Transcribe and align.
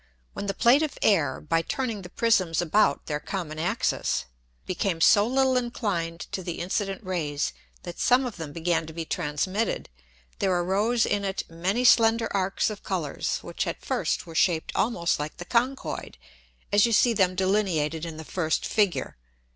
When 0.33 0.47
the 0.47 0.55
Plate 0.55 0.81
of 0.81 0.97
Air, 1.03 1.39
by 1.39 1.61
turning 1.61 2.01
the 2.01 2.09
Prisms 2.09 2.59
about 2.59 3.05
their 3.05 3.19
common 3.19 3.59
Axis, 3.59 4.25
became 4.65 4.99
so 4.99 5.27
little 5.27 5.57
inclined 5.57 6.21
to 6.31 6.41
the 6.41 6.53
incident 6.59 7.03
Rays, 7.03 7.53
that 7.83 7.99
some 7.99 8.25
of 8.25 8.37
them 8.37 8.51
began 8.51 8.87
to 8.87 8.93
be 8.93 9.05
transmitted, 9.05 9.89
there 10.39 10.57
arose 10.59 11.05
in 11.05 11.23
it 11.23 11.43
many 11.51 11.83
slender 11.85 12.35
Arcs 12.35 12.71
of 12.71 12.81
Colours 12.81 13.37
which 13.43 13.67
at 13.67 13.85
first 13.85 14.25
were 14.25 14.33
shaped 14.33 14.71
almost 14.73 15.19
like 15.19 15.37
the 15.37 15.45
Conchoid, 15.45 16.17
as 16.73 16.87
you 16.87 16.93
see 16.93 17.13
them 17.13 17.35
delineated 17.35 18.03
in 18.03 18.17
the 18.17 18.25
first 18.25 18.65
Figure. 18.65 19.17